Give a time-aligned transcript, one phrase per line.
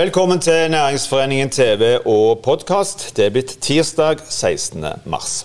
[0.00, 3.02] Velkommen til Næringsforeningen TV og podkast.
[3.16, 4.86] Det er blitt tirsdag 16.
[5.04, 5.44] mars.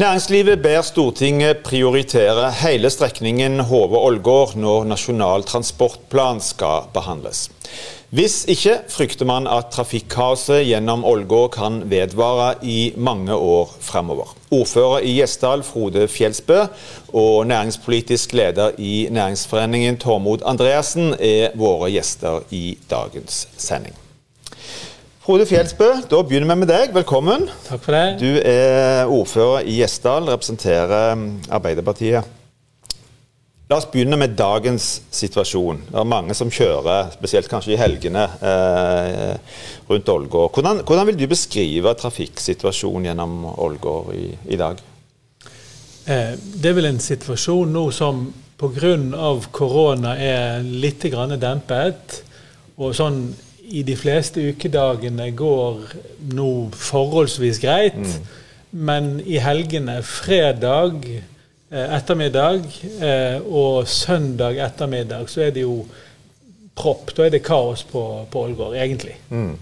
[0.00, 7.50] Næringslivet ber Stortinget prioritere hele strekningen Hove-Ålgård når Nasjonal transportplan skal behandles.
[8.10, 14.32] Hvis ikke frykter man at trafikkaoset gjennom Ålgård kan vedvare i mange år fremover.
[14.50, 16.64] Ordfører i Gjesdal, Frode Fjelsbø,
[17.14, 23.94] og næringspolitisk leder i Næringsforeningen, Tormod Andreassen, er våre gjester i dagens sending.
[25.22, 26.90] Frode Fjelsbø, da begynner vi med deg.
[26.98, 27.46] Velkommen.
[27.68, 28.18] Takk for det.
[28.18, 31.14] Du er ordfører i Gjesdal, representerer
[31.46, 32.39] Arbeiderpartiet.
[33.70, 35.84] La oss begynne med dagens situasjon.
[35.92, 39.36] Det er mange som kjører, spesielt kanskje i helgene, eh,
[39.86, 40.50] rundt Ålgård.
[40.56, 44.82] Hvordan, hvordan, vil du beskrive trafikksituasjonen gjennom Ålgård i, i, dag?
[46.02, 48.26] Eh, det er vel en situasjon nå som
[48.58, 49.38] pga.
[49.52, 51.06] korona er litt
[51.38, 52.22] dempet.
[52.76, 53.36] Og sånn
[53.70, 55.76] i de fleste ukedagene går
[56.34, 57.94] nå forholdsvis greit.
[57.94, 58.26] Mm.
[58.72, 61.06] Men i helgene, fredag
[61.70, 62.64] ettermiddag
[62.98, 65.84] eh, og søndag ettermiddag så er det jo
[66.74, 67.12] propp.
[67.14, 69.16] Da er det kaos på, på Ålgård, egentlig.
[69.30, 69.52] Mm.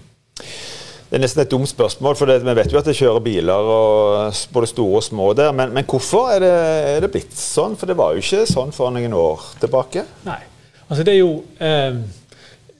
[1.09, 3.69] Det er nesten et dumt spørsmål, for det, vi vet jo at det kjører biler,
[3.73, 5.51] og både store og små der.
[5.57, 6.53] Men, men hvorfor er det,
[6.93, 7.77] er det, blitt sånn?
[7.77, 10.05] For det var jo ikke sånn for noen år tilbake.
[10.29, 10.39] Nei,
[10.87, 11.35] altså det er jo...
[11.57, 12.01] Eh,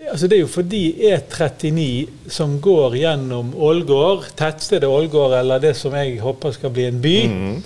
[0.09, 5.93] Altså det er jo fordi E39 som går gjennom Ålgård, tettstedet Ålgård, eller det som
[5.93, 7.58] jeg håper skal bli en by, mm.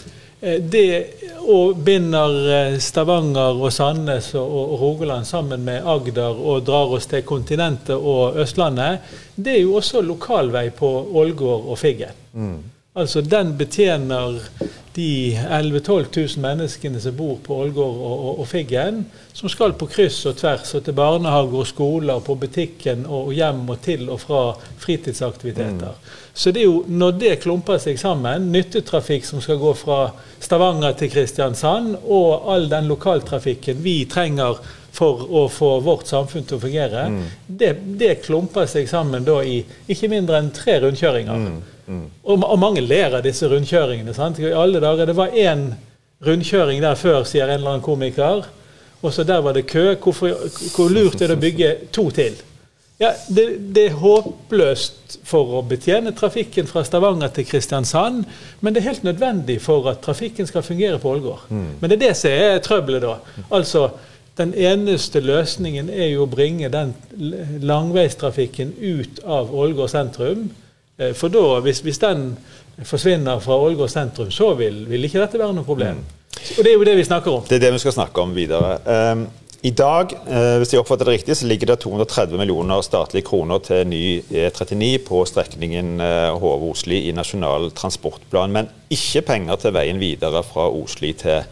[0.43, 1.05] Eh, det
[1.43, 7.23] og binder eh, Stavanger og Sandnes og, Rogaland sammen med Agder og drar oss til
[7.27, 8.99] kontinentet og Østlandet,
[9.35, 10.89] det er jo også lokalvei på
[11.21, 12.19] Ålgård og Figgen.
[12.33, 12.57] Mm.
[12.93, 14.39] Altså Den betjener
[14.93, 16.05] de 11 000-12
[16.37, 18.99] 000 menneskene som bor på Ålgård og, og, og, Figgen,
[19.33, 23.63] som skal på kryss og tvers og til barnehager og skoler, på butikken og hjem
[23.73, 24.43] og til og fra
[24.83, 25.97] fritidsaktiviteter.
[25.97, 26.13] Mm.
[26.33, 29.99] Så det er jo når det klumper seg sammen, nyttetrafikk som skal gå fra
[30.37, 34.61] Stavanger til Kristiansand, og all den lokaltrafikken vi trenger
[34.93, 37.21] for å få vårt samfunn til å fungere, mm.
[37.47, 41.47] det, det, klumper seg sammen da i ikke mindre enn tre rundkjøringer.
[41.47, 41.61] Mm.
[41.87, 42.05] Mm.
[42.23, 44.13] Og, og, mange ler av disse rundkjøringene.
[44.13, 44.39] sant?
[44.39, 45.73] I alle dager, Det var én
[46.25, 48.47] rundkjøring der før, sier en eller annen komiker.
[49.01, 49.95] Og så der var det kø.
[49.95, 50.31] Hvorfor,
[50.75, 52.39] hvor lurt er det å bygge to til?
[53.01, 58.23] Ja, det, det, er håpløst for å betjene trafikken fra Stavanger til Kristiansand,
[58.61, 61.49] men det er helt nødvendig for at trafikken skal fungere på Ålgård.
[61.49, 61.69] Mm.
[61.81, 63.45] Men det er det som er trøbbelet, da.
[63.51, 63.89] Altså,
[64.37, 66.95] Den eneste løsningen er jo å bringe den
[67.61, 70.47] langveistrafikken ut av Ålgård sentrum
[71.17, 72.31] for da, hvis, hvis den
[72.81, 76.01] forsvinner fra Ålgård sentrum, så vil, vil, ikke dette være noe problem.
[76.01, 76.19] Mm.
[76.57, 77.47] Og det er jo det vi snakker om.
[77.47, 78.77] Det er det vi skal snakke om videre.
[79.13, 79.27] Um,
[79.63, 83.61] I dag, uh, hvis jeg oppfatter det riktig, så ligger det 230 millioner statlige kroner
[83.63, 90.01] til ny E39 på strekningen uh, Hove-Osli i Nasjonal transportplan, men ikke penger til veien
[90.01, 91.45] videre fra Osli til,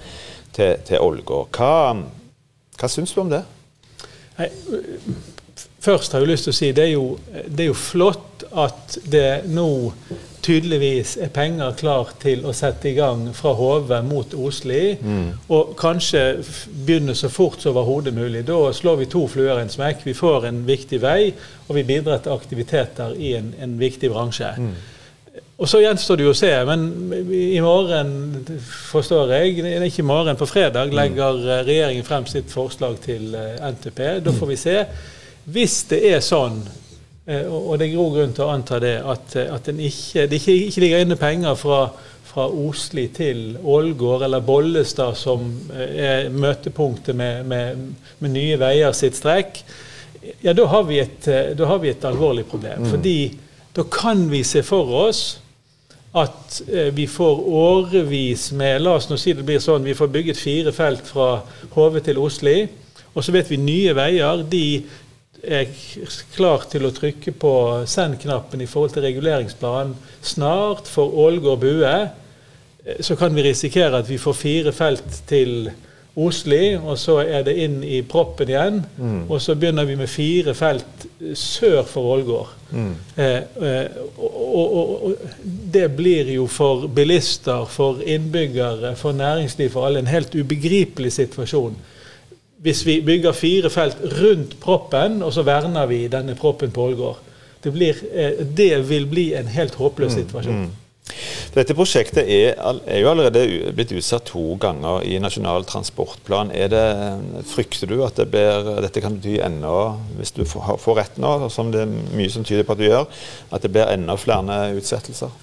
[0.56, 1.54] til, til Ålgård.
[1.56, 1.74] Hva,
[2.82, 3.46] hva syns du om det?
[4.40, 4.50] Nei,
[5.82, 7.06] først har jeg lyst til å si det er jo,
[7.48, 9.70] det er jo flott at det nå
[10.42, 14.96] tydeligvis er penger klar til å sette i gang fra Hove mot Osli.
[14.98, 15.28] Mm.
[15.54, 16.24] Og kanskje
[16.86, 18.44] begynne så fort som overhodet mulig.
[18.48, 20.06] Da slår vi to fluer i en smekk.
[20.08, 21.34] Vi får en viktig vei,
[21.68, 24.50] og vi bidrar til aktiviteter i en, en viktig bransje.
[24.58, 24.74] Mm.
[25.62, 26.52] Og Så gjenstår det jo å se.
[26.66, 26.88] Men
[27.38, 28.12] i morgen,
[28.90, 30.98] forstår jeg, ikke i morgen, på fredag mm.
[30.98, 34.02] legger regjeringen frem sitt forslag til eh, NTP.
[34.26, 34.78] Da får vi se.
[35.52, 36.62] Hvis det er sånn,
[37.28, 40.40] eh, og det er grov grunn til å anta det, at, eh, at ikke, det
[40.40, 41.82] ikke, ikke, ligger inne penger fra,
[42.30, 47.86] fra Osli til Ålgård eller Bollestad, som eh, er møtepunktet med, med,
[48.20, 49.64] med Nye Veier sitt strekk,
[50.46, 51.26] ja, da har vi et,
[51.58, 52.84] har vi et alvorlig problem.
[52.86, 52.92] Mm.
[52.92, 53.16] Fordi
[53.74, 55.24] da kan vi se for oss
[56.14, 56.60] at
[56.94, 60.74] vi får årevis med La oss nå si det blir sånn, vi får bygget fire
[60.76, 61.30] felt fra
[61.74, 62.68] Hove til Osli.
[63.12, 64.66] Og så vet vi Nye Veier de
[65.44, 65.70] er
[66.36, 67.54] klar til å trykke på
[67.90, 71.94] send-knappen i forhold til reguleringsplanen snart for Ålgård Bue,
[72.86, 75.72] eh, så kan vi risikere at vi får fire felt til
[76.12, 78.82] Osli, og så er det inn i proppen igjen.
[78.98, 79.22] Mm.
[79.32, 81.06] Og så begynner vi med fire felt
[81.40, 82.50] sør for Ålgård.
[82.72, 82.90] Mm.
[83.16, 83.38] Eh,
[83.70, 85.24] eh, og, og, og,
[85.72, 91.80] det blir jo for bilister, for innbyggere, for næringsliv, for alle en helt ubegripelig situasjon
[92.62, 97.18] hvis vi bygger fire felt rundt proppen, og så verner vi denne proppen på Ålgård.
[97.64, 100.62] Det, blir, eh, det vil bli en helt håpløs mm, situasjon.
[100.62, 100.78] Mm, mm.
[101.52, 102.56] Dette prosjektet er,
[102.86, 106.54] er, jo allerede blitt utsatt to ganger i Nasjonal transportplan.
[106.72, 106.84] Det,
[107.52, 111.74] frykter du at det blir, dette kan bety enda, hvis du får, rett nå, som
[111.74, 113.22] det er mye som tyder på at du gjør,
[113.52, 115.34] at det blir enda flere utsettelser?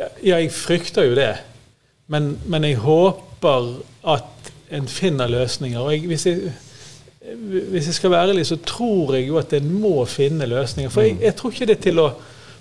[0.00, 1.34] Ja, jeg frykter jo det.
[2.10, 4.41] Men, men jeg håper at
[4.72, 5.80] en finner løsninger.
[5.80, 6.52] og jeg, hvis jeg
[7.70, 10.90] hvis jeg skal være ærlig, så tror jeg jo at en må finne løsninger.
[10.90, 12.12] For jeg, jeg, tror ikke det til å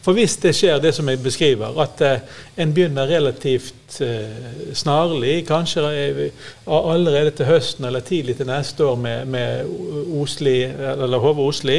[0.01, 5.43] For hvis det skjer, det som jeg beskriver, at eh, en begynner relativt eh, snarlig,
[5.45, 9.69] kanskje eh, allerede til høsten eller tidlig til neste år med, med
[10.17, 11.77] Osli, eller Hove-Osli,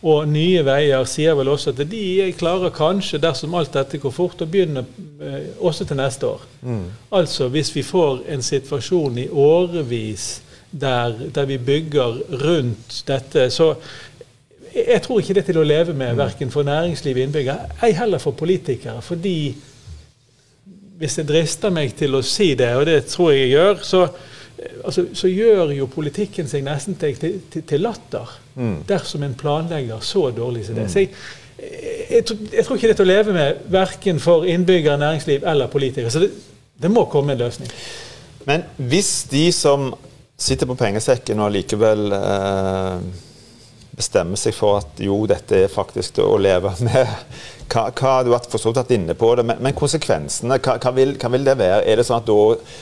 [0.00, 4.40] og Nye Veier sier vel også at de klarer kanskje, dersom alt dette går fort,
[4.40, 4.86] å begynne
[5.20, 6.46] eh, også til neste år.
[6.64, 6.86] Mm.
[7.18, 10.30] Altså hvis vi får en situasjon i årevis
[10.70, 13.50] der, der, vi bygger rundt dette.
[13.50, 13.74] Så
[14.74, 17.92] jeg tror ikke det er til å leve med, verken for næringsliv og innbyggere, ei
[17.98, 19.02] heller for politikere.
[19.02, 19.36] Fordi
[21.00, 24.06] hvis jeg drister meg til å si det, og det tror jeg jeg gjør, så,
[24.84, 28.82] altså, så gjør jo politikken seg nesten til, til, til latter mm.
[28.88, 30.88] dersom en planlegger så dårlig som det.
[30.88, 30.92] Mm.
[30.92, 31.10] Så jeg,
[32.10, 35.72] jeg, jeg, tror ikke det er til å leve med, verken for innbyggere, næringsliv eller
[35.72, 36.12] politikere.
[36.12, 36.30] Så det,
[36.80, 37.72] det må komme en løsning.
[38.48, 39.90] Men hvis de som
[40.40, 43.02] sitter på pengesekken og likevel eh,
[44.00, 47.14] bestemmer seg for at jo, dette er faktisk å leve med.
[47.70, 51.14] Hva, hva, du har forstått vært inne på det, men, men konsekvensene, hva, hva, vil,
[51.20, 51.84] hva, vil, det være?
[51.86, 52.40] Er det sånn at Da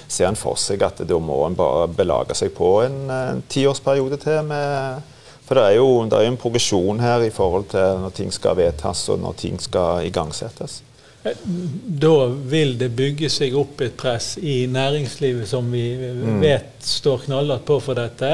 [0.08, 4.20] ser en for seg at da må en bare belage seg på en, en tiårsperiode
[4.24, 4.42] til?
[4.48, 5.14] med
[5.48, 8.58] for det er jo det er en progresjon her i forhold til når ting skal
[8.58, 10.82] vedtas og når ting skal igangsettes.
[11.24, 16.36] Da vil det bygge seg opp et press i næringslivet som vi mm.
[16.44, 18.30] vet står knallhardt på for dette.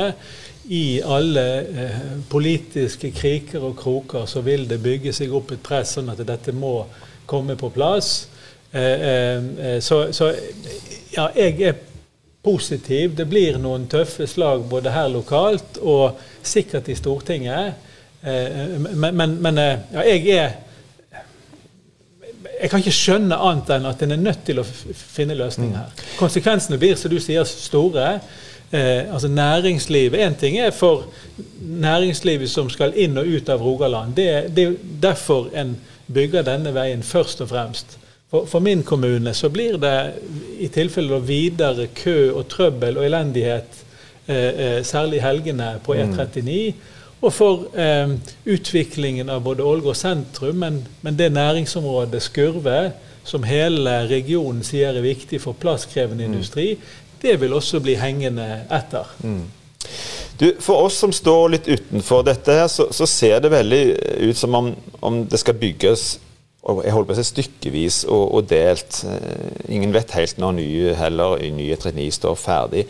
[0.69, 5.97] I alle eh, politiske kriker og kroker så vil det bygge seg opp et press
[5.99, 6.79] sånn at dette må
[7.29, 8.29] komme på plass.
[8.73, 10.31] Eh, eh, så, så,
[11.13, 11.83] ja, jeg er
[12.45, 13.15] positiv.
[13.17, 17.91] Det blir noen tøffe slag både her lokalt og sikkert i Stortinget.
[18.25, 20.61] Eh, men, men, men eh, ja, jeg er
[22.55, 26.05] jeg kan ikke skjønne annet enn at en er nødt til å finne løsninger her.
[26.17, 28.07] Konsekvensene blir, som du sier, store.
[28.75, 31.05] Eh, altså Næringslivet Én ting er for
[31.61, 34.17] næringslivet som skal inn og ut av Rogaland.
[34.17, 34.73] Det, det er
[35.03, 35.77] derfor en
[36.13, 37.99] bygger denne veien først og fremst.
[38.31, 39.95] For, for min kommune så blir det
[40.59, 43.79] i tilfelle videre kø og trøbbel og elendighet,
[44.27, 46.75] eh, eh, særlig helgene på E39.
[47.23, 48.11] Og for eh,
[48.45, 52.91] utviklingen av både Ålgård sentrum, men, men, det næringsområdet Skurve,
[53.25, 56.33] som hele regionen sier er viktig for plasskrevende mm.
[56.33, 56.67] industri,
[57.25, 59.11] det vil også bli hengende etter.
[59.25, 59.45] Mm.
[60.39, 63.83] Du, for oss som står litt utenfor dette, her, så, så ser det veldig
[64.31, 66.15] ut som om, om, det skal bygges
[66.65, 69.03] og jeg holder på å si stykkevis og, og, delt.
[69.05, 72.87] Eh, ingen vet helt når nye heller, nye 39 står ferdig.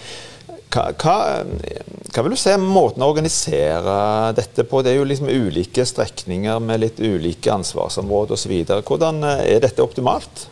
[0.75, 3.97] Hva, hva, hva, vil du om måten å organisere
[4.39, 4.83] dette på?
[4.83, 8.55] Det er jo liksom ulike strekninger med litt ulike ansvarsområder osv.
[8.87, 10.47] Hvordan eh, er dette optimalt?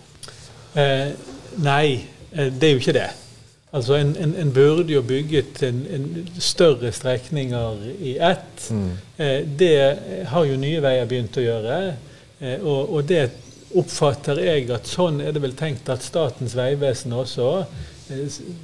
[0.74, 1.14] Eh,
[1.62, 1.86] nei,
[2.34, 3.08] eh, det er jo ikke det.
[3.72, 8.66] Altså En, en, en burde jo bygget en, en, større strekninger i ett.
[8.70, 8.90] Mm.
[9.16, 9.76] Eh, det
[10.28, 11.78] har jo Nye Veier begynt å gjøre.
[12.40, 13.30] Eh, og, og, det
[13.72, 17.48] oppfatter jeg at sånn er det vel tenkt at Statens vegvesen også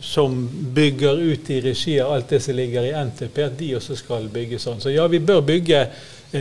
[0.00, 3.96] som bygger ut i regi av alt det som ligger i NTP, at de også
[3.96, 4.80] skal bygge sånn.
[4.82, 5.86] Så ja, vi bør bygge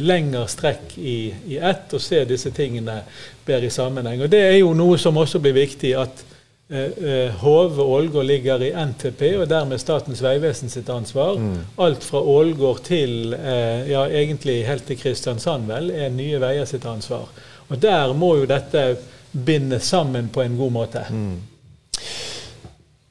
[0.03, 3.00] lengre strekk i, i ett og se disse tingene
[3.48, 4.25] bedre i sammenheng.
[4.25, 6.37] Og Det er jo noe som også blir viktig, at eh,
[6.67, 11.38] Hove og Ålgård ligger i NTP, og dermed Statens vegvesen sitt ansvar.
[11.39, 11.62] Mm.
[11.79, 16.86] Alt fra Ålgård til eh, ja, egentlig helt til Kristiansand, vel, er Nye Veier sitt
[16.86, 17.29] ansvar.
[17.69, 18.97] Og Der må jo dette
[19.31, 21.05] bindes sammen på en god måte.
[21.09, 21.38] Mm.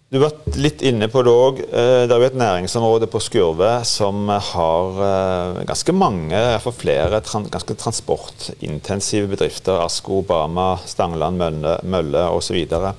[0.06, 1.56] Du vært litt inne på det òg.
[1.66, 7.18] Eh, det er jo et næringsområde på Skurve som har eh, ganske mange, iallfall flere,
[7.50, 9.80] ganske transportintensive bedrifter.
[9.82, 12.60] Asko, Bama, Stangeland, Mølle, Mølle osv.
[12.70, 12.94] Hva,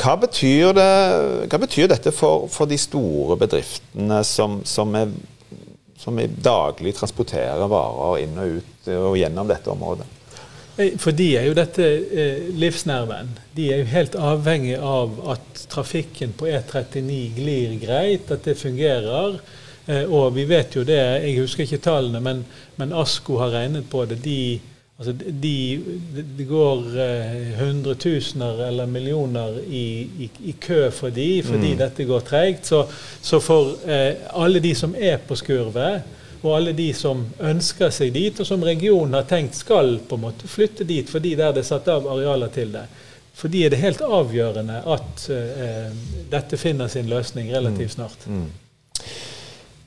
[0.00, 5.12] hva, betyr hva betyr dette for, for de store bedriftene som, som, er,
[6.00, 10.08] som daglig transporterer varer inn og ut og gjennom dette området?
[10.76, 13.30] Eh, for de er jo dette eh, livsnerven.
[13.54, 19.38] De er jo helt avhengig av at trafikken på E39 glir greit, at det fungerer.
[19.86, 22.44] Eh, og vi vet jo det, jeg husker ikke tallene, men,
[22.80, 24.18] men ASKO har regnet på det.
[24.24, 24.38] De,
[24.98, 25.56] altså de,
[26.38, 29.86] de går eh, hundretusener eller millioner i,
[30.24, 31.78] i, i, kø for de, fordi mm.
[31.84, 32.66] dette går tregt.
[32.72, 32.86] Så,
[33.20, 36.02] så, for eh, alle de som er på skurvet,
[36.44, 40.26] og alle de som ønsker seg dit, og som regionen har tenkt skal på en
[40.26, 42.86] måte flytte dit fordi der det er satt av arealer til det.
[43.34, 45.90] fordi er det helt avgjørende at eh,
[46.30, 47.94] dette finner sin løsning relativt mm.
[47.96, 48.26] snart.
[48.26, 48.50] Mm.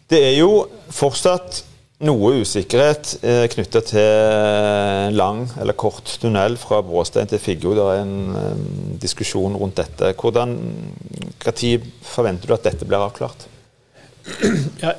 [0.10, 1.64] Det er jo fortsatt
[2.06, 7.74] noe usikkerhet eh, knytta til lang eller kort tunnel fra Bråstein til Figgjo.
[7.78, 8.66] Det er en eh,
[9.02, 10.14] diskusjon rundt dette.
[10.14, 10.58] Hvordan,
[11.46, 13.48] Når forventer du at dette blir avklart?
[14.84, 14.92] Ja,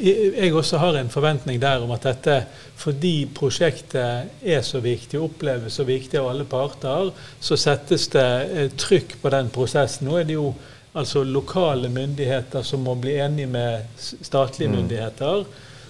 [0.00, 2.36] jeg også har en forventning der om at dette,
[2.80, 8.70] fordi prosjektet er så viktig, oppleves så viktig av alle parter, så settes det eh,
[8.80, 10.08] trykk på den prosessen.
[10.08, 10.52] Nå er det jo
[10.94, 14.76] altså lokale myndigheter som må bli enige med statlige mm.
[14.78, 15.44] myndigheter.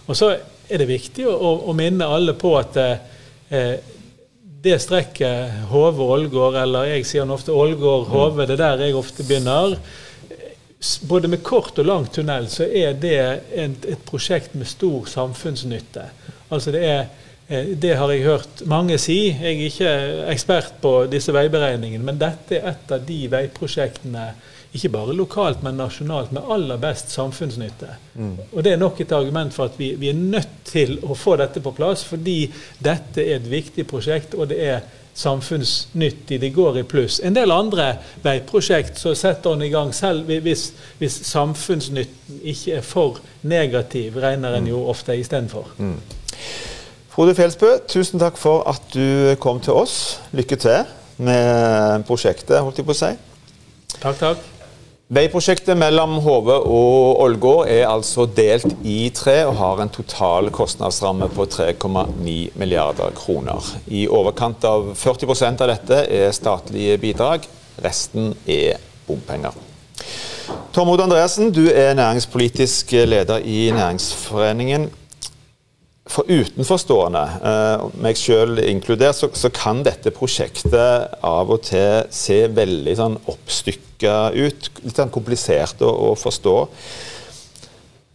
[0.07, 3.77] Og så er det viktig å, å minne alle på at eh,
[4.65, 9.77] det strekket Hove-Ålgård, eller jeg sier ofte Ålgård-Hove, det er der jeg ofte begynner
[11.03, 13.19] både med kort og lang tunnel så er det
[13.55, 16.09] et, et prosjekt med stor samfunnsnytte.
[16.53, 17.07] Altså det, er,
[17.49, 19.19] eh, det har jeg hørt mange si.
[19.31, 19.93] Jeg er ikke
[20.33, 24.27] ekspert på disse veiberegningene, men dette er et av de veiprosjektene,
[24.75, 27.93] ikke bare lokalt, men nasjonalt, med aller best samfunnsnytte.
[28.19, 28.35] Mm.
[28.51, 31.37] Og Det er nok et argument for at vi, vi er nødt til å få
[31.39, 32.41] dette på plass, fordi
[32.83, 34.83] dette er et viktig prosjekt, og det er
[35.15, 36.41] samfunnsnyttig.
[36.41, 37.21] det går i pluss.
[37.25, 42.81] En del andre veiprosjekt så setter en i gang selv hvis, hvis samfunnsnytten ikke er
[42.81, 45.69] for negativ, regner en jo ofte istedenfor.
[45.79, 46.01] Mm.
[47.15, 50.21] Frode Fjelsbø, tusen takk for at du kom til oss.
[50.33, 50.83] Lykke til
[51.17, 53.13] med prosjektet, holdt jeg på å si.
[54.01, 54.54] Takk, takk.
[55.13, 61.29] Veiprosjektet mellom Hove og Ålgård er altså delt i tre og har en total kostnadsramme
[61.29, 63.69] på 3,9 milliarder kroner.
[63.85, 67.45] I overkant av 40% av dette er statlige bidrag,
[67.85, 69.53] resten er bompenger.
[70.73, 74.89] Tormod Andreassen, du er næringspolitisk leder i Næringsforeningen.
[76.05, 82.43] For utenforstående, eh, meg selv inkludert, så, så, kan dette prosjektet av og til se
[82.53, 84.69] veldig sånn oppstykka ut.
[84.85, 86.57] Litt sånn komplisert å, å forstå.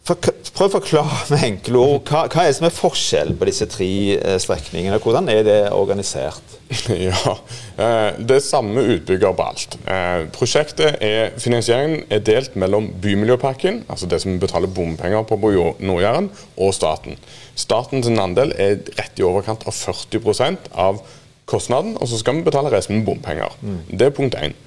[0.10, 0.18] For,
[0.58, 2.00] prøv å forklare med enkle ord.
[2.10, 4.98] Hva, hva, er det som er forskjell på disse tre eh, strekningene?
[5.04, 6.56] Hvordan er det organisert?
[7.10, 7.36] Ja,
[7.82, 9.78] eh, Det er samme utbygger på alt.
[9.90, 16.32] Eh, prosjektet er, Finansieringen er delt mellom Bymiljøpakken, altså det som betaler bompenger på Nord-Jæren,
[16.58, 17.18] og staten.
[17.58, 21.04] Statens andel er rett i overkant av 40% av
[21.50, 23.54] kostnaden, og så skal vi betale resten med bompenger.
[23.62, 23.80] Mm.
[23.94, 24.58] Det er punkt én.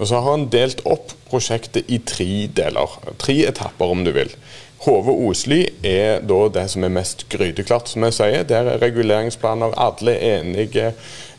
[0.00, 2.98] Og Så har han delt opp prosjektet i tre deler.
[3.20, 4.30] Tre etapper, om du vil.
[4.82, 8.46] Hove-Osli er da det som er mest gryteklart, som jeg sier.
[8.48, 10.92] Der er reguleringsplaner, alle er enige.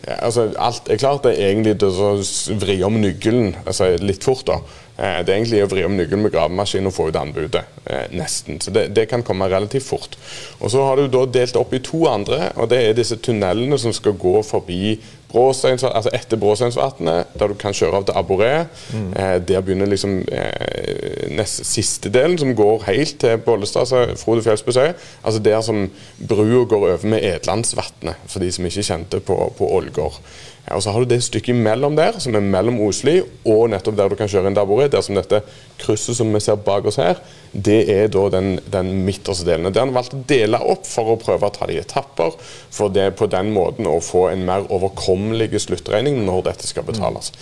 [0.08, 1.24] Altså, alt er klart.
[1.24, 2.16] Det er egentlig det å
[2.60, 4.46] vri om nøkkelen altså, litt fort.
[4.48, 4.62] da.
[4.96, 7.64] Eh, det er egentlig å vri om nøkkelen med gravemaskin og få ut anbudet.
[7.84, 8.62] Eh, nesten.
[8.62, 10.18] Så det, det, kan komme relativt fort.
[10.60, 13.80] Og Så har du da delt opp i to andre, og det er disse tunnelene
[13.80, 14.98] som skal gå forbi
[15.34, 18.52] altså etter Bråsteinsvatnet, der du kan kjøre av til Aboré.
[18.94, 19.10] Mm.
[19.18, 24.44] Eh, der begynner liksom eh, nest, siste delen, som går helt til Bollestad, altså Frode
[24.46, 24.94] Fjellsbøsøy.
[25.24, 25.88] Altså der som
[26.28, 30.20] brua går over med Edlandsvatnet, for de som ikke kjente på, på Ålgård.
[30.64, 33.98] Ja, og Så har du det stykket mellom der, som er mellom Osli og nettopp
[34.00, 34.88] der du kan kjøre inn Daboré.
[34.88, 35.42] Der som dette
[35.82, 37.20] krysset som vi ser bak oss her,
[37.52, 39.68] det er da den, den midterste delen.
[39.68, 42.38] Det har han valgt å dele opp for å prøve å ta det i etapper,
[42.72, 47.34] for det på den måten å få en mer overkommelig sluttregning når dette skal betales.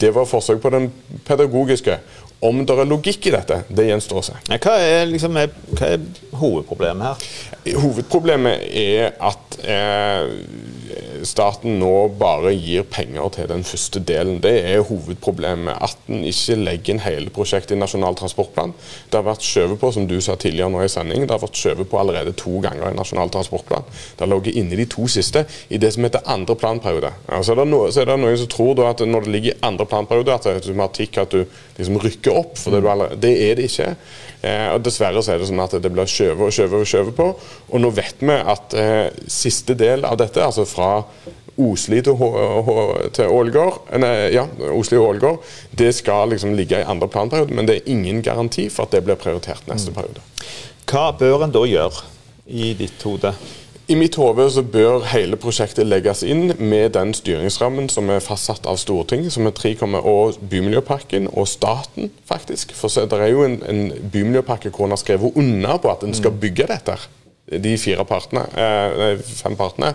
[0.00, 0.88] Det var forsøk på den
[1.28, 2.00] pedagogiske.
[2.44, 4.34] Om det er logikk i dette, det gjenstår å se.
[4.60, 6.02] Hva er, liksom, hva er
[6.36, 7.78] hovedproblemet her?
[7.80, 10.34] Hovedproblemet er at eh,
[11.24, 14.40] staten nå bare gir penger til den første delen.
[14.44, 15.78] Det er hovedproblemet.
[15.82, 18.74] At en ikke legger inn hele prosjektet i Nasjonal transportplan.
[19.10, 21.60] Det har vært skjøvet på, som du sa tidligere nå i sending, det har vært
[21.60, 23.86] skjøvet på allerede to ganger i Nasjonal transportplan.
[24.16, 27.12] Det har ligget inne de to siste i det som heter andre planperiode.
[27.30, 29.60] Ja, så, er noe, så er det noen som tror at når det ligger i
[29.66, 31.44] andre planperiode, at det er automatikk at du
[31.78, 32.56] liksom rykker opp.
[32.58, 33.94] for det, du allerede, det er det ikke.
[34.42, 37.16] Eh, og Dessverre så er det sånn at det blir skjøvet og skjøvet og skjøvet
[37.16, 37.28] på.
[37.72, 41.05] Og nå vet vi at eh, siste del av dette, altså fra
[41.56, 42.12] Osli til,
[43.32, 43.78] Ålgård,
[44.32, 44.44] ja,
[44.76, 48.68] Osli og Ålgård, det skal liksom ligge i andre planperiode, men det er ingen garanti
[48.72, 49.96] for at det blir prioritert neste mm.
[49.96, 50.24] periode.
[50.86, 52.04] Hva bør en da gjøre
[52.46, 53.32] i ditt hode?
[53.86, 58.66] I mitt hode så bør hele prosjektet legges inn med den styringsrammen som er fastsatt
[58.66, 62.74] av Stortinget, som er 3, og Bymiljøpakken og staten, faktisk.
[62.74, 66.02] For så det er jo en, en bymiljøpakke hvor en har skrevet under på at
[66.02, 66.40] en skal mm.
[66.42, 66.98] bygge dette.
[67.46, 69.92] De fire partene, eh, fem partene.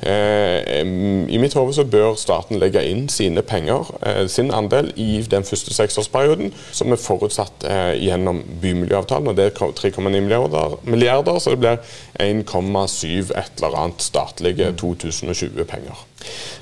[0.00, 0.80] Eh,
[1.28, 5.42] I mitt hode så bør staten legge inn sine penger, eh, sin andel, i den
[5.42, 7.66] første seksårsperioden, som er forutsatt
[7.98, 9.28] gjennom bymiljøavtalen.
[9.28, 11.78] og Det er 3,9 milliarder, milliarder, så det blir
[12.20, 15.96] 1,7 et eller annet statlige 2020-penger.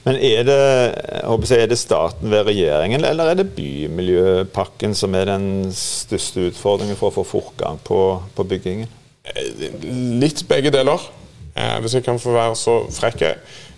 [0.04, 5.24] Men er det, jeg, er det staten ved regjeringen, eller er det bymiljøpakken som er
[5.24, 9.01] den største utfordringen for å få fortgang på, på byggingen?
[10.22, 11.02] Litt begge deler.
[11.52, 13.26] Eh, hvis jeg kan få være så frekk.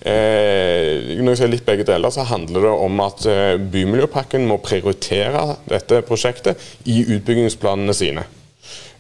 [0.07, 4.61] Eh, når jeg sier litt begge deler, så handler det om at eh, Bymiljøpakken må
[4.63, 8.27] prioritere dette prosjektet i utbyggingsplanene sine.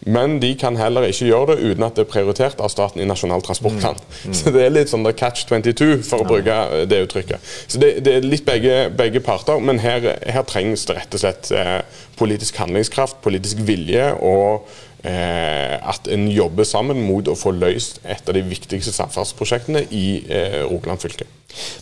[0.04, 3.06] Men de kan heller ikke gjøre det uten at det er prioritert av staten i
[3.08, 3.96] Nasjonal transportplan.
[3.96, 4.10] Mm.
[4.24, 4.32] Mm.
[4.32, 7.50] Så det er litt sånn catch 22, for å bruke det uttrykket.
[7.68, 11.20] Så det, det er litt begge, begge parter, men her, her, trengs det rett og
[11.20, 11.82] slett eh,
[12.16, 14.64] politisk handlingskraft, politisk vilje og
[15.04, 20.62] at en jobber sammen mot å få løst et av de viktigste samferdselsprosjektene i eh,
[20.64, 21.26] Rogaland fylke.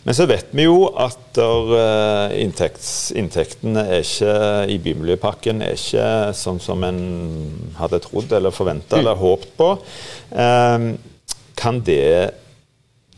[0.04, 4.34] Men så vet vi jo at der, eh, inntekts, inntektene er ikke,
[4.74, 7.00] i Bymiljøpakken er ikke sånn som en
[7.78, 9.22] hadde trodd eller forventa eller mm.
[9.22, 9.72] håpet på.
[10.44, 10.88] Eh,
[11.62, 12.32] kan det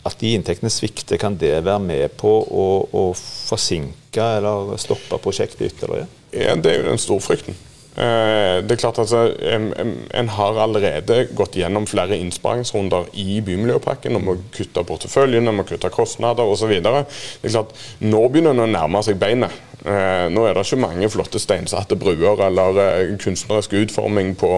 [0.04, 5.70] at de inntektene svikter, kan det være med på å, å forsinke eller stoppe prosjektet
[5.72, 6.10] ytterligere?
[6.34, 7.56] Ja, Det er jo den store frykten.
[7.56, 14.32] Eh, det er klart altså, En har allerede gått gjennom flere innsparingsrunder i bymiljøpakken om
[14.32, 16.74] å kutte porteføljen, om å kutte kostnader osv.
[18.02, 19.54] Nå begynner en å nærme seg beinet.
[19.84, 24.56] Eh, nå er det ikke mange flotte steinsatte bruer eller eh, kunstnerisk utforming på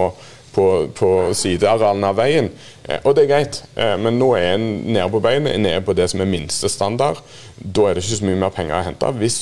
[0.57, 1.07] på, på
[1.37, 2.47] sidearealene av veien.
[2.87, 3.59] Eh, og det er greit,
[4.01, 7.19] men nå er en nede på beinet, nede på det som er minstestandard.
[7.59, 9.11] Da er det ikke så mye mer penger å hente.
[9.19, 9.35] Hvis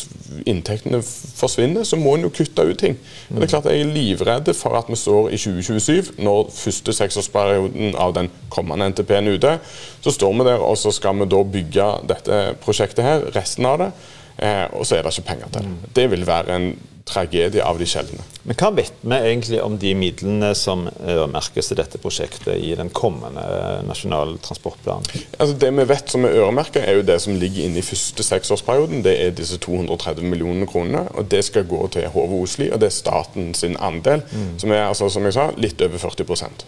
[0.44, 2.98] inntektene forsvinner, så må en jo kutte ut ting.
[3.30, 6.98] Men det er klart Jeg er livredd for at vi står i 2027, når første
[7.00, 9.56] seksårsperioden av den kommende NTP-en er ute.
[10.04, 13.80] Så står vi der, og så skal vi da bygge dette prosjektet her, resten av
[13.86, 13.92] det.
[14.38, 15.96] Eh, og så er det ikke penger til det.
[15.96, 16.70] Det vil være en
[17.06, 18.24] tragedie av de sjeldne.
[18.46, 22.90] Men Hva vet vi egentlig om de midlene som øremerkes til dette prosjektet i den
[22.90, 23.44] kommende
[23.86, 25.06] nasjonale transportplanen?
[25.38, 28.26] Altså det vi vet som er øremerket, er jo det som ligger inne i første
[28.26, 29.04] seksårsperioden.
[29.06, 31.06] Det er disse 230 millionene kronene.
[31.14, 34.60] og Det skal gå til HV Osli, og det er staten sin andel, mm.
[34.60, 36.66] som er altså, som jeg sa, litt over 40%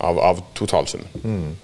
[0.00, 1.10] av, av totalsummen.
[1.22, 1.56] Mm.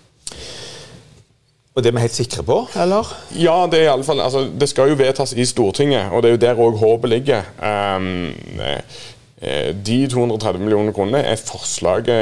[1.78, 3.06] Og det er vi helt sikre på, eller?
[3.38, 6.32] Ja, det er i alle fall, altså, det skal jo vedtas i Stortinget, og det
[6.32, 7.44] er jo der òg håpet ligger.
[7.62, 8.32] Um,
[9.86, 12.16] de 230 millioner kronene er forslaget